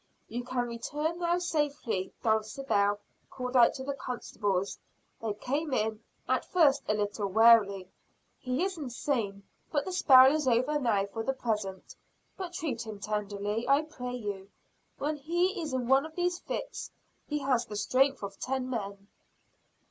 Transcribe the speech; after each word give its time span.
"You 0.27 0.43
can 0.43 0.67
return 0.67 1.19
now 1.19 1.37
safely," 1.37 2.11
Dulcibel 2.23 2.97
called 3.29 3.55
out 3.55 3.75
to 3.75 3.83
the 3.83 3.93
constables. 3.93 4.79
They 5.21 5.33
came 5.35 5.73
in, 5.73 6.03
at 6.27 6.43
first 6.43 6.81
a 6.89 6.95
little 6.95 7.27
warily. 7.27 7.87
"He 8.39 8.63
is 8.63 8.79
insane; 8.79 9.43
but 9.71 9.85
the 9.85 9.91
spell 9.91 10.33
is 10.33 10.47
over 10.47 10.79
now 10.79 11.05
for 11.05 11.21
the 11.21 11.33
present. 11.33 11.95
But 12.35 12.53
treat 12.53 12.81
him 12.87 12.99
tenderly, 12.99 13.69
I 13.69 13.83
pray 13.83 14.15
you. 14.15 14.49
When 14.97 15.17
he 15.17 15.61
is 15.61 15.71
in 15.71 15.87
one 15.87 16.07
of 16.07 16.15
these 16.15 16.39
fits, 16.39 16.89
he 17.27 17.37
has 17.37 17.67
the 17.67 17.75
strength 17.75 18.23
of 18.23 18.39
ten 18.39 18.71
men." 18.71 19.07